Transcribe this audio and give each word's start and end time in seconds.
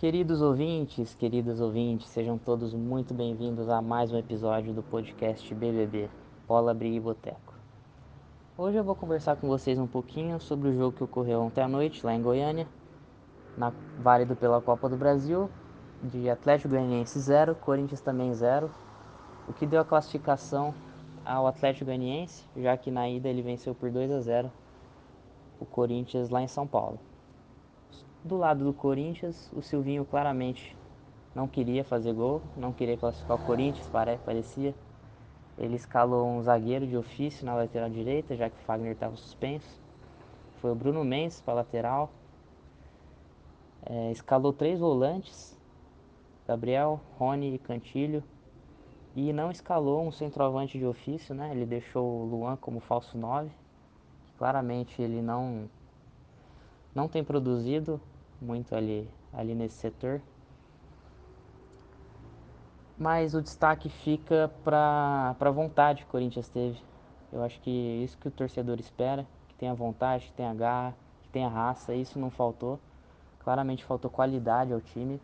Queridos 0.00 0.40
ouvintes, 0.40 1.14
queridas 1.14 1.60
ouvintes, 1.60 2.08
sejam 2.08 2.38
todos 2.38 2.72
muito 2.72 3.12
bem-vindos 3.12 3.68
a 3.68 3.82
mais 3.82 4.10
um 4.10 4.16
episódio 4.16 4.72
do 4.72 4.82
podcast 4.82 5.54
BBB, 5.54 6.08
Bola, 6.48 6.72
Briga 6.72 6.96
e 6.96 7.00
Boteco. 7.00 7.52
Hoje 8.56 8.78
eu 8.78 8.82
vou 8.82 8.94
conversar 8.94 9.36
com 9.36 9.46
vocês 9.46 9.78
um 9.78 9.86
pouquinho 9.86 10.40
sobre 10.40 10.70
o 10.70 10.72
jogo 10.72 10.96
que 10.96 11.04
ocorreu 11.04 11.42
ontem 11.42 11.60
à 11.60 11.68
noite 11.68 12.06
lá 12.06 12.14
em 12.14 12.22
Goiânia, 12.22 12.66
na, 13.58 13.74
válido 13.98 14.34
pela 14.34 14.62
Copa 14.62 14.88
do 14.88 14.96
Brasil, 14.96 15.50
de 16.02 16.30
Atlético 16.30 16.70
Goianiense 16.70 17.20
0, 17.20 17.54
Corinthians 17.56 18.00
também 18.00 18.32
0, 18.32 18.70
o 19.46 19.52
que 19.52 19.66
deu 19.66 19.82
a 19.82 19.84
classificação 19.84 20.72
ao 21.26 21.46
Atlético 21.46 21.84
Goianiense, 21.84 22.46
já 22.56 22.74
que 22.74 22.90
na 22.90 23.06
ida 23.06 23.28
ele 23.28 23.42
venceu 23.42 23.74
por 23.74 23.90
2 23.90 24.10
a 24.12 24.20
0 24.22 24.50
o 25.60 25.66
Corinthians 25.66 26.30
lá 26.30 26.40
em 26.40 26.48
São 26.48 26.66
Paulo. 26.66 26.98
Do 28.22 28.36
lado 28.36 28.64
do 28.64 28.74
Corinthians, 28.74 29.50
o 29.54 29.62
Silvinho 29.62 30.04
claramente 30.04 30.76
não 31.34 31.48
queria 31.48 31.82
fazer 31.82 32.12
gol, 32.12 32.42
não 32.54 32.70
queria 32.70 32.96
classificar 32.96 33.36
o 33.36 33.46
Corinthians, 33.46 33.88
parecia. 33.88 34.74
Ele 35.56 35.74
escalou 35.74 36.26
um 36.26 36.42
zagueiro 36.42 36.86
de 36.86 36.98
ofício 36.98 37.46
na 37.46 37.54
lateral 37.54 37.88
direita, 37.88 38.36
já 38.36 38.50
que 38.50 38.56
o 38.56 38.64
Fagner 38.64 38.92
estava 38.92 39.16
suspenso. 39.16 39.80
Foi 40.60 40.70
o 40.70 40.74
Bruno 40.74 41.02
Mendes 41.02 41.40
para 41.40 41.54
a 41.54 41.56
lateral. 41.56 42.10
É, 43.86 44.12
escalou 44.12 44.52
três 44.52 44.80
volantes, 44.80 45.56
Gabriel, 46.46 47.00
Rony 47.18 47.54
e 47.54 47.58
Cantilho. 47.58 48.22
E 49.16 49.32
não 49.32 49.50
escalou 49.50 50.06
um 50.06 50.12
centroavante 50.12 50.78
de 50.78 50.84
ofício, 50.84 51.34
né? 51.34 51.50
Ele 51.52 51.64
deixou 51.64 52.06
o 52.06 52.24
Luan 52.24 52.56
como 52.56 52.80
falso 52.80 53.16
9. 53.16 53.50
Claramente 54.36 55.00
ele 55.00 55.22
não 55.22 55.68
não 56.94 57.06
tem 57.06 57.22
produzido 57.22 58.00
muito 58.40 58.74
ali, 58.74 59.08
ali 59.32 59.54
nesse 59.54 59.76
setor. 59.76 60.20
Mas 62.98 63.34
o 63.34 63.40
destaque 63.40 63.88
fica 63.88 64.50
para 64.62 65.34
a 65.38 65.50
vontade 65.50 66.02
que 66.02 66.08
o 66.08 66.10
Corinthians 66.10 66.48
teve. 66.48 66.78
Eu 67.32 67.42
acho 67.42 67.60
que 67.60 67.70
isso 67.70 68.18
que 68.18 68.28
o 68.28 68.30
torcedor 68.30 68.78
espera, 68.78 69.26
que 69.48 69.54
tenha 69.54 69.72
vontade, 69.74 70.26
que 70.26 70.32
tenha 70.32 70.52
garra, 70.52 70.94
que 71.22 71.28
tenha 71.28 71.48
raça, 71.48 71.94
isso 71.94 72.18
não 72.18 72.30
faltou. 72.30 72.78
Claramente 73.38 73.84
faltou 73.84 74.10
qualidade 74.10 74.72
ao 74.72 74.80
time. 74.80 75.20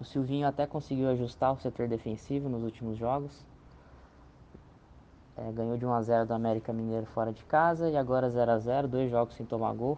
O 0.00 0.04
Silvinho 0.04 0.48
até 0.48 0.66
conseguiu 0.66 1.08
ajustar 1.10 1.52
o 1.52 1.60
setor 1.60 1.86
defensivo 1.86 2.48
nos 2.48 2.62
últimos 2.64 2.98
jogos. 2.98 3.44
É, 5.36 5.52
ganhou 5.52 5.76
de 5.76 5.86
1 5.86 5.92
a 5.92 6.02
0 6.02 6.26
do 6.26 6.34
América 6.34 6.72
Mineiro 6.72 7.06
fora 7.06 7.32
de 7.32 7.44
casa 7.44 7.88
e 7.88 7.96
agora 7.96 8.28
0 8.28 8.50
a 8.50 8.58
0 8.58 8.88
dois 8.88 9.10
jogos 9.10 9.34
sem 9.34 9.46
tomar 9.46 9.72
gol. 9.74 9.96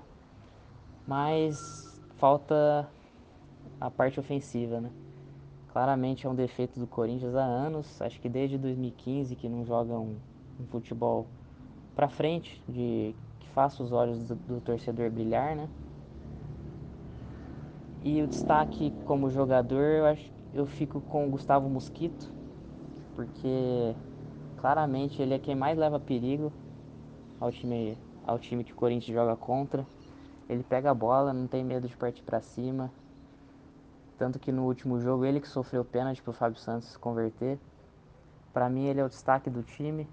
Mas 1.07 1.94
falta 2.19 2.89
a 3.81 3.91
parte 3.91 4.19
ofensiva, 4.21 4.81
né? 4.81 4.91
Claramente 5.73 6.27
é 6.27 6.31
um 6.31 6.35
defeito 6.35 6.79
do 6.79 6.87
Corinthians 6.87 7.35
há 7.35 7.43
anos, 7.45 8.01
acho 8.01 8.21
que 8.21 8.29
desde 8.29 8.57
2015 8.57 9.35
que 9.35 9.49
não 9.49 9.65
joga 9.65 9.95
um, 9.95 10.17
um 10.61 10.67
futebol 10.71 11.27
para 11.95 12.09
frente, 12.09 12.63
de 12.69 13.15
que 13.41 13.49
faça 13.51 13.83
os 13.83 13.93
olhos 13.93 14.19
do, 14.29 14.35
do 14.35 14.61
torcedor 14.61 15.11
brilhar, 15.11 15.57
né? 15.57 15.69
E 18.05 18.23
o 18.23 18.27
destaque 18.27 18.93
como 19.07 19.31
jogador, 19.31 19.83
eu 19.83 20.07
acho 20.07 20.35
eu 20.55 20.67
fico 20.67 21.01
com 21.01 21.27
o 21.27 21.31
Gustavo 21.31 21.69
Mosquito, 21.69 22.31
porque 23.17 23.95
claramente 24.61 25.21
ele 25.21 25.35
é 25.35 25.39
quem 25.39 25.57
mais 25.57 25.77
leva 25.77 25.99
perigo 25.99 26.53
ao 27.41 27.51
time, 27.51 27.99
ao 28.25 28.39
time 28.39 28.63
que 28.63 28.73
o 28.73 28.77
Corinthians 28.77 29.15
joga 29.15 29.35
contra. 29.35 29.85
Ele 30.49 30.63
pega 30.63 30.91
a 30.91 30.95
bola, 30.95 31.33
não 31.33 31.47
tem 31.47 31.65
medo 31.65 31.89
de 31.89 31.97
partir 31.97 32.23
para 32.23 32.41
cima. 32.41 32.91
Tanto 34.19 34.39
que 34.39 34.53
no 34.53 34.65
último 34.65 35.01
jogo 35.01 35.25
ele 35.25 35.41
que 35.41 35.49
sofreu 35.49 35.85
pênalti 35.85 36.23
para 36.23 36.31
o 36.31 36.35
Fábio 36.35 36.59
Santos 36.59 36.97
converter. 36.97 37.59
Para 38.53 38.69
mim 38.69 38.87
ele 38.87 39.01
é 39.01 39.05
o 39.05 39.09
destaque 39.09 39.51
do 39.51 39.63
time. 39.63 40.09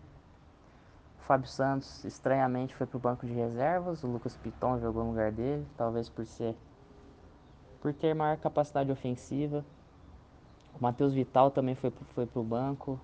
O 1.20 1.24
Fábio 1.24 1.48
Santos 1.48 2.04
estranhamente 2.04 2.76
foi 2.76 2.88
para 2.88 2.98
o 2.98 3.00
banco 3.00 3.26
de 3.26 3.34
reservas. 3.34 4.04
O 4.04 4.08
Lucas 4.08 4.36
Piton 4.38 4.80
jogou 4.80 5.04
no 5.04 5.12
lugar 5.12 5.32
dele, 5.32 5.68
talvez 5.78 6.10
por 6.10 6.26
ser 6.26 6.56
por 7.80 7.94
ter 7.94 8.14
maior 8.14 8.38
capacidade 8.38 8.92
ofensiva. 8.92 9.66
O 10.74 10.82
Matheus 10.82 11.14
Vital 11.14 11.52
também 11.52 11.76
foi 11.76 11.92
foi 12.14 12.26
para 12.26 12.40
o 12.40 12.44
banco 12.44 13.00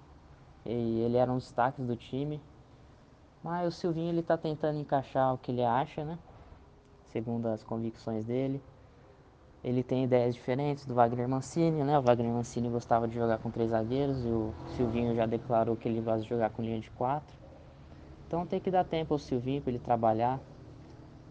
e 0.66 1.02
ele 1.02 1.18
era 1.18 1.32
um 1.32 1.36
dos 1.36 1.46
destaques 1.46 1.86
do 1.86 1.96
time. 1.96 2.42
Mas 3.44 3.68
o 3.68 3.72
Silvinho 3.72 4.10
ele 4.10 4.22
está 4.22 4.38
tentando 4.38 4.80
encaixar 4.80 5.34
o 5.34 5.38
que 5.38 5.52
ele 5.52 5.64
acha, 5.64 6.04
né? 6.04 6.18
Segundo 7.18 7.48
as 7.48 7.64
convicções 7.64 8.26
dele. 8.26 8.62
Ele 9.64 9.82
tem 9.82 10.04
ideias 10.04 10.36
diferentes 10.36 10.86
do 10.86 10.94
Wagner 10.94 11.28
Mancini, 11.28 11.84
né? 11.84 11.98
O 11.98 12.02
Wagner 12.02 12.32
Mancini 12.32 12.70
gostava 12.70 13.08
de 13.08 13.16
jogar 13.16 13.40
com 13.40 13.50
três 13.50 13.72
zagueiros 13.72 14.24
e 14.24 14.28
o 14.28 14.54
Silvinho 14.76 15.16
já 15.16 15.26
declarou 15.26 15.76
que 15.76 15.88
ele 15.88 16.00
gosta 16.00 16.22
de 16.22 16.30
jogar 16.30 16.52
com 16.52 16.62
linha 16.62 16.80
de 16.80 16.92
quatro. 16.92 17.36
Então 18.28 18.46
tem 18.46 18.60
que 18.60 18.70
dar 18.70 18.84
tempo 18.84 19.16
ao 19.16 19.18
Silvinho 19.18 19.62
para 19.62 19.72
ele 19.72 19.80
trabalhar. 19.80 20.40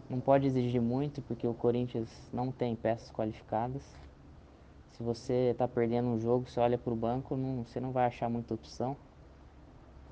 Não 0.09 0.19
pode 0.19 0.45
exigir 0.45 0.81
muito 0.81 1.21
porque 1.21 1.47
o 1.47 1.53
Corinthians 1.53 2.09
não 2.33 2.51
tem 2.51 2.75
peças 2.75 3.09
qualificadas. 3.11 3.81
Se 4.91 5.01
você 5.01 5.51
está 5.51 5.67
perdendo 5.67 6.09
um 6.09 6.19
jogo, 6.19 6.49
você 6.49 6.59
olha 6.59 6.77
para 6.77 6.91
o 6.91 6.95
banco, 6.95 7.37
não, 7.37 7.63
você 7.63 7.79
não 7.79 7.91
vai 7.91 8.05
achar 8.07 8.29
muita 8.29 8.53
opção. 8.53 8.95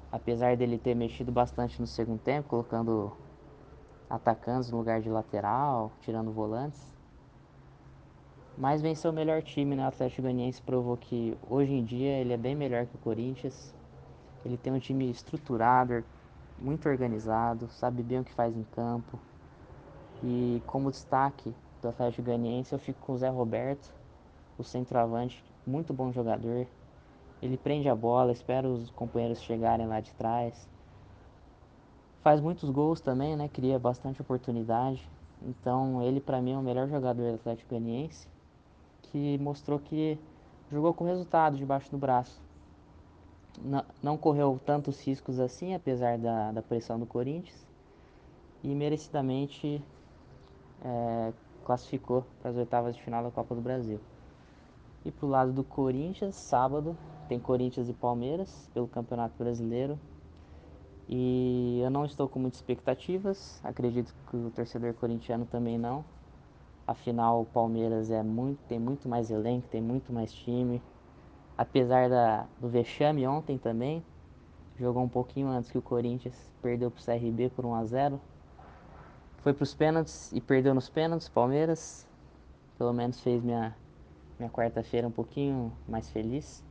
Apesar 0.10 0.56
dele 0.56 0.78
ter 0.78 0.96
mexido 0.96 1.34
bastante 1.34 1.82
no 1.82 1.88
segundo 1.88 2.20
tempo, 2.20 2.48
colocando 2.48 3.12
atacantes 4.10 4.72
no 4.72 4.78
lugar 4.78 5.02
de 5.02 5.10
lateral, 5.10 5.92
tirando 6.02 6.32
volantes. 6.32 6.94
Mas 8.58 8.82
venceu 8.82 9.12
o 9.12 9.14
melhor 9.14 9.42
time, 9.42 9.76
né? 9.76 9.84
O 9.84 9.88
Atlético 9.88 10.22
Goianiense 10.22 10.62
provou 10.62 10.96
que 10.96 11.38
hoje 11.50 11.74
em 11.74 11.84
dia 11.84 12.20
ele 12.20 12.32
é 12.32 12.38
bem 12.38 12.56
melhor 12.56 12.86
que 12.86 12.96
o 12.96 13.00
Corinthians. 13.00 13.74
Ele 14.46 14.58
tem 14.58 14.72
um 14.72 14.80
time 14.80 15.10
estruturado, 15.10 16.04
muito 16.58 16.88
organizado, 16.88 17.68
sabe 17.70 18.02
bem 18.02 18.20
o 18.20 18.24
que 18.24 18.32
faz 18.32 18.56
em 18.56 18.64
campo. 18.64 19.20
E 20.24 20.62
como 20.66 20.92
destaque 20.92 21.54
do 21.82 21.90
Atlético 21.90 22.24
Goianiense, 22.24 22.72
eu 22.72 22.80
fico 22.80 23.00
com 23.06 23.14
o 23.14 23.18
Zé 23.18 23.30
Roberto, 23.30 23.94
o 24.58 24.64
centroavante, 24.64 25.44
muito 25.68 25.94
bom 25.94 26.12
jogador. 26.14 26.66
Ele 27.42 27.58
prende 27.58 27.90
a 27.90 27.96
bola, 27.96 28.32
espera 28.32 28.68
os 28.68 28.90
companheiros 28.92 29.42
chegarem 29.42 29.86
lá 29.86 30.00
de 30.00 30.14
trás 30.14 30.70
faz 32.26 32.42
muitos 32.42 32.72
gols 32.72 33.00
também, 33.00 33.36
né? 33.36 33.48
Cria 33.48 33.78
bastante 33.78 34.20
oportunidade. 34.20 35.08
Então 35.44 36.02
ele 36.02 36.20
para 36.20 36.42
mim 36.42 36.54
é 36.54 36.58
o 36.58 36.62
melhor 36.62 36.88
jogador 36.88 37.22
do 37.22 37.36
Atlético 37.36 37.70
Goianiense, 37.70 38.28
que 39.04 39.38
mostrou 39.38 39.78
que 39.78 40.18
jogou 40.72 40.92
com 40.92 41.04
resultado 41.06 41.56
debaixo 41.56 41.92
do 41.92 42.00
braço. 42.00 42.42
Não, 43.64 43.86
não 44.02 44.18
correu 44.18 44.60
tantos 44.66 45.00
riscos 45.06 45.40
assim, 45.40 45.76
apesar 45.76 46.18
da, 46.18 46.52
da 46.52 46.64
pressão 46.64 46.98
do 46.98 47.06
Corinthians, 47.06 47.64
e 48.64 48.74
merecidamente 48.74 49.80
é, 50.84 51.32
classificou 51.64 52.26
para 52.42 52.50
as 52.50 52.58
oitavas 52.58 52.96
de 52.96 53.04
final 53.04 53.24
da 53.24 53.30
Copa 53.30 53.54
do 53.54 53.62
Brasil. 53.62 54.00
E 55.06 55.12
pro 55.12 55.28
lado 55.28 55.54
do 55.54 55.64
Corinthians, 55.64 56.34
sábado, 56.34 56.98
tem 57.30 57.40
Corinthians 57.40 57.88
e 57.88 57.94
Palmeiras 57.94 58.68
pelo 58.74 58.88
Campeonato 58.88 59.36
Brasileiro. 59.38 60.00
E 61.08 61.82
eu 61.84 61.90
não 61.92 62.04
estou 62.04 62.28
com 62.28 62.40
muitas 62.40 62.60
expectativas, 62.60 63.60
acredito 63.64 64.14
que 64.30 64.36
o 64.36 64.50
torcedor 64.50 64.94
corintiano 64.96 65.46
também 65.46 65.78
não. 65.78 66.04
Afinal, 66.88 67.42
o 67.42 67.46
Palmeiras 67.46 68.10
é 68.10 68.24
muito, 68.24 68.60
tem 68.68 68.80
muito 68.80 69.08
mais 69.08 69.30
elenco, 69.30 69.68
tem 69.68 69.82
muito 69.82 70.12
mais 70.12 70.34
time. 70.34 70.82
Apesar 71.58 72.10
da, 72.10 72.48
do 72.60 72.68
vexame 72.68 73.28
ontem 73.28 73.58
também, 73.58 74.04
jogou 74.80 75.04
um 75.04 75.10
pouquinho 75.10 75.48
antes 75.48 75.72
que 75.72 75.78
o 75.78 75.82
Corinthians, 75.82 76.52
perdeu 76.62 76.90
para 76.90 77.00
o 77.00 77.06
CRB 77.06 77.50
por 77.50 77.66
1 77.66 77.76
a 77.76 77.86
0 77.86 78.22
Foi 79.38 79.54
para 79.54 79.64
os 79.64 79.74
pênaltis 79.76 80.32
e 80.34 80.42
perdeu 80.42 80.74
nos 80.74 80.90
pênaltis, 80.90 81.30
Palmeiras. 81.30 82.08
Pelo 82.78 82.92
menos 82.92 83.22
fez 83.22 83.44
minha, 83.44 83.76
minha 84.40 84.50
quarta-feira 84.50 85.08
um 85.08 85.12
pouquinho 85.12 85.72
mais 85.88 86.10
feliz 86.10 86.65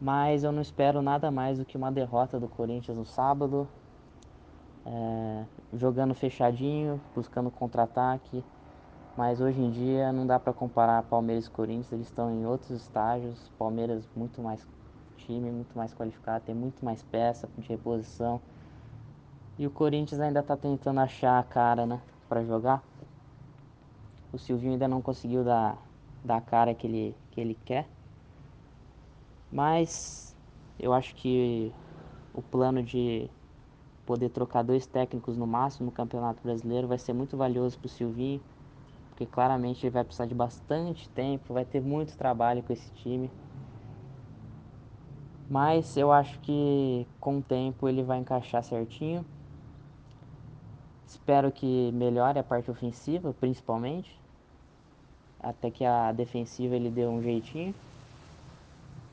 mas 0.00 0.44
eu 0.44 0.52
não 0.52 0.62
espero 0.62 1.02
nada 1.02 1.30
mais 1.30 1.58
do 1.58 1.64
que 1.64 1.76
uma 1.76 1.90
derrota 1.90 2.38
do 2.38 2.48
Corinthians 2.48 2.96
no 2.96 3.04
sábado, 3.04 3.68
é, 4.86 5.44
jogando 5.74 6.14
fechadinho, 6.14 7.00
buscando 7.14 7.50
contra-ataque. 7.50 8.44
Mas 9.16 9.40
hoje 9.40 9.60
em 9.60 9.70
dia 9.70 10.12
não 10.12 10.24
dá 10.26 10.38
para 10.38 10.52
comparar 10.52 11.02
Palmeiras 11.02 11.46
e 11.46 11.50
Corinthians, 11.50 11.92
eles 11.92 12.06
estão 12.06 12.30
em 12.30 12.46
outros 12.46 12.70
estágios. 12.70 13.50
Palmeiras 13.58 14.08
muito 14.14 14.40
mais 14.40 14.64
time, 15.16 15.50
muito 15.50 15.76
mais 15.76 15.92
qualificado, 15.92 16.44
tem 16.44 16.54
muito 16.54 16.84
mais 16.84 17.02
peça 17.02 17.48
de 17.58 17.68
reposição. 17.68 18.40
E 19.58 19.66
o 19.66 19.70
Corinthians 19.70 20.20
ainda 20.20 20.38
está 20.38 20.56
tentando 20.56 21.00
achar 21.00 21.40
a 21.40 21.42
cara, 21.42 21.84
né, 21.84 22.00
para 22.28 22.44
jogar. 22.44 22.80
O 24.32 24.38
Silvinho 24.38 24.74
ainda 24.74 24.86
não 24.86 25.02
conseguiu 25.02 25.42
dar, 25.42 25.76
dar 26.24 26.36
a 26.36 26.40
cara 26.40 26.72
que 26.72 26.86
ele, 26.86 27.16
que 27.32 27.40
ele 27.40 27.58
quer. 27.64 27.88
Mas 29.50 30.36
eu 30.78 30.92
acho 30.92 31.14
que 31.14 31.72
o 32.32 32.42
plano 32.42 32.82
de 32.82 33.30
poder 34.06 34.30
trocar 34.30 34.62
dois 34.62 34.86
técnicos 34.86 35.36
no 35.36 35.46
máximo 35.46 35.86
no 35.86 35.92
Campeonato 35.92 36.42
Brasileiro 36.42 36.88
vai 36.88 36.98
ser 36.98 37.12
muito 37.12 37.36
valioso 37.36 37.78
para 37.78 37.86
o 37.86 37.90
Silvinho, 37.90 38.42
porque 39.10 39.26
claramente 39.26 39.84
ele 39.86 39.92
vai 39.92 40.04
precisar 40.04 40.26
de 40.26 40.34
bastante 40.34 41.08
tempo, 41.10 41.54
vai 41.54 41.64
ter 41.64 41.80
muito 41.80 42.16
trabalho 42.16 42.62
com 42.62 42.72
esse 42.72 42.92
time. 42.94 43.30
Mas 45.48 45.96
eu 45.96 46.12
acho 46.12 46.38
que 46.40 47.06
com 47.20 47.38
o 47.38 47.42
tempo 47.42 47.88
ele 47.88 48.02
vai 48.02 48.18
encaixar 48.18 48.62
certinho. 48.62 49.24
Espero 51.06 51.50
que 51.50 51.90
melhore 51.92 52.38
a 52.38 52.44
parte 52.44 52.70
ofensiva, 52.70 53.32
principalmente. 53.34 54.20
Até 55.40 55.70
que 55.70 55.84
a 55.84 56.12
defensiva 56.12 56.76
ele 56.76 56.90
dê 56.90 57.06
um 57.06 57.20
jeitinho. 57.22 57.74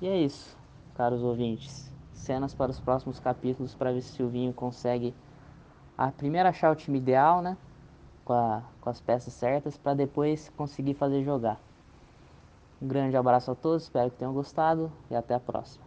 E 0.01 0.07
é 0.07 0.17
isso, 0.17 0.55
caros 0.95 1.23
ouvintes. 1.23 1.91
Cenas 2.13 2.53
para 2.53 2.71
os 2.71 2.79
próximos 2.79 3.19
capítulos 3.19 3.75
para 3.75 3.91
ver 3.91 4.01
se 4.01 4.11
o 4.11 4.15
Silvinho 4.15 4.53
consegue 4.53 5.13
a 5.97 6.11
primeiro 6.11 6.49
achar 6.49 6.71
o 6.71 6.75
time 6.75 6.97
ideal, 6.97 7.41
né? 7.41 7.57
Com, 8.25 8.33
a, 8.33 8.63
com 8.81 8.89
as 8.89 8.99
peças 8.99 9.33
certas, 9.33 9.77
para 9.77 9.93
depois 9.93 10.49
conseguir 10.57 10.95
fazer 10.95 11.23
jogar. 11.23 11.59
Um 12.81 12.87
grande 12.87 13.15
abraço 13.15 13.51
a 13.51 13.55
todos, 13.55 13.83
espero 13.83 14.11
que 14.11 14.17
tenham 14.17 14.33
gostado 14.33 14.91
e 15.09 15.15
até 15.15 15.33
a 15.33 15.39
próxima. 15.39 15.84